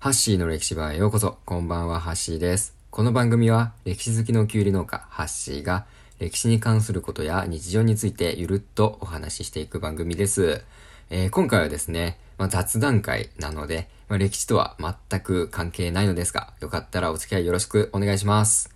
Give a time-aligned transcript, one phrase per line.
[0.00, 1.36] ハッシーの歴史場へようこそ。
[1.44, 2.74] こんばんは、ハッシーです。
[2.90, 5.84] この番組は、歴史好きのきゅうり農家、ハッシーが、
[6.18, 10.64] 歴史に関することや日常についてゆるっとお話ししていく番組です。
[11.10, 18.74] えー、今回はですね、まあ、雑談会なので、まあ、歴史とは全く関係ないのですが、よかったらお付き合いよろしくお願いします。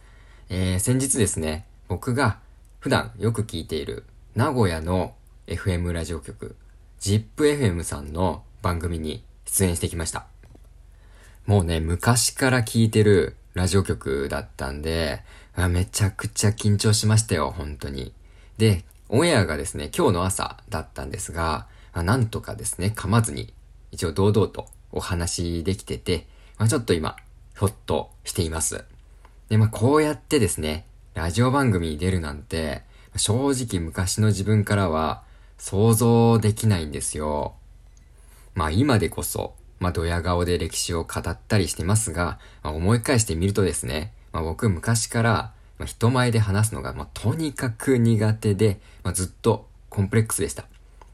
[0.50, 2.36] えー、先日ですね、僕が
[2.80, 4.04] 普段よく聞いている
[4.34, 5.14] 名古屋の
[5.46, 6.54] FM ラジオ局、
[7.00, 10.33] ZIPFM さんの番組に出演してきました。
[11.46, 15.22] もうね、昔から聞いてるラジオ局だったんで、
[15.68, 18.14] めちゃくちゃ緊張しましたよ、本当に。
[18.56, 23.52] で、オンエアがですね、今日の朝だったんですが、なんとかですね、噛まずに、
[23.92, 26.26] 一応堂々とお話できてて、
[26.56, 27.14] まあ、ちょっと今、
[27.58, 28.82] ひょっとしています。
[29.50, 32.82] で、まあ、こうやってですね、ラジオ番組に出るなんて、
[33.16, 35.22] 正直昔の自分からは
[35.58, 37.54] 想像できないんですよ。
[38.54, 50.64] まあ今でこそ、まあ、ドヤ顔で歴史を語ったりしてますが、まあ、思い返してみるとですね、まあ、僕昔から、ま、人前で話すのが、ま、とにかく苦手で、ま、ずっとコンプレックスでした。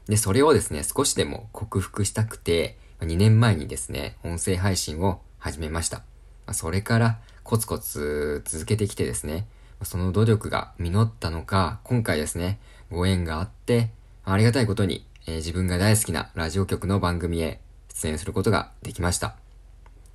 [0.07, 6.03] で、それをですね、少しでも克服したくて、ま、2年前にですね、音声配信を始めました。
[6.45, 9.47] ま、それからコツコツ続けてきてですね、
[9.83, 12.59] その努力が実ったのか、今回ですね、
[12.91, 13.89] ご縁があって、
[14.23, 17.59] ありがたいことに、えー、自分が大好きなラジオ局の番組へ
[17.93, 19.35] 出演することができました。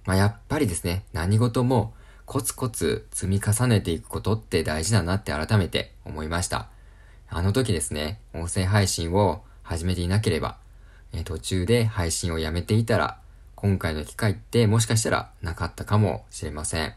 [0.05, 1.92] まあ、やっぱりですね、何事も
[2.24, 6.69] コツコツ積み重ねていくことって大事だなって改めて思いました。
[7.28, 10.56] あの時ですね、音声配信を始めていなければ、
[11.12, 13.19] え途中で配信をやめていたら、
[13.54, 16.94] 今回の機会ってもしかしたらなかったかもしれません。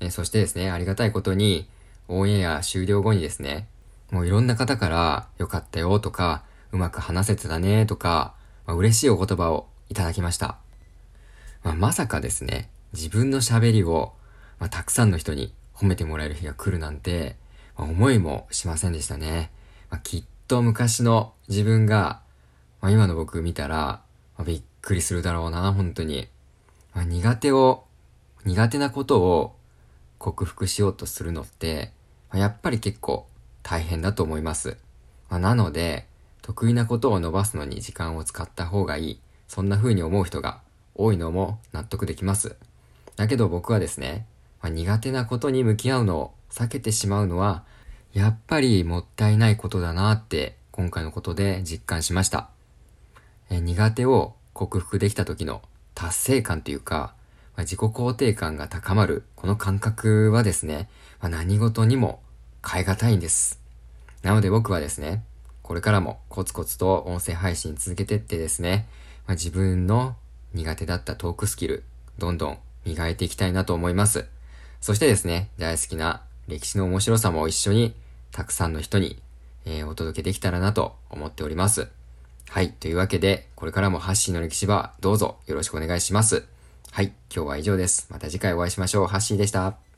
[0.00, 1.68] えそしてですね、ありがたいことに、
[2.08, 3.68] オンエア終了後にですね、
[4.10, 8.34] もういろんな方から良かったよとか、うまく話せてたねとか、
[8.66, 10.56] まあ、嬉しいお言葉をいただきました。
[11.62, 14.14] まあ、まさかですね、自分の喋りを、
[14.60, 17.36] まあ、たくさんの人に褒めてもらえる日が来るなんて、
[17.76, 19.50] まあ、思いもしませんでしたね。
[19.90, 22.22] まあ、きっと昔の自分が、
[22.80, 24.00] まあ、今の僕見たら、
[24.38, 26.28] まあ、びっくりするだろうな、本当に。
[26.94, 27.84] まあ、苦手を、
[28.44, 29.56] 苦手なことを
[30.18, 31.92] 克服しようとするのって、
[32.30, 33.26] まあ、やっぱり結構
[33.64, 34.76] 大変だと思います。
[35.28, 36.06] まあ、なので、
[36.42, 39.20] 得意なことを伸ばすのに時間を使った方がいい。
[39.50, 40.60] そんな風に思う人が
[40.94, 42.54] 多いのも納得できます。
[43.16, 44.24] だけど僕はですね、
[44.62, 47.64] まあ、苦手なことに向き合うのを避けてしまうのは、
[48.12, 52.48] やっぱりもったいないことだなって今回のことで実感しました。
[53.50, 55.62] え苦手を克服できた時の
[55.96, 57.12] 達成感というか、
[57.56, 60.88] まあ、自己肯定感が高まるこの感覚はですね、
[61.20, 62.22] まあ、何事にも
[62.64, 63.58] 変え難いんです。
[64.22, 65.24] なので僕はですね、
[65.64, 68.86] これからもコツコツと音声配信続けてってですね、
[69.26, 70.16] まあ、自分の
[70.54, 71.84] 苦手だったトークスキル、
[72.18, 74.26] どんどん磨いていきたいなと思います。
[74.80, 77.94] そしてですね、大好きな歴史の面白さも一緒に、
[78.32, 79.20] たくさんの人に、
[79.64, 81.88] えー、お届けできたらなと思っております。
[82.48, 82.72] はい。
[82.72, 86.44] というわけで、これからもハッシーの歴史はどうぞよろしくお願いします。
[86.90, 87.12] はい。
[87.34, 88.08] 今日は以上です。
[88.10, 89.06] また次回お会いしましょう。
[89.06, 89.89] ハッシーでした。